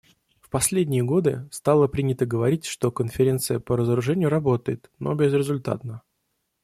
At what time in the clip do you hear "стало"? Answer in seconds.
1.51-1.87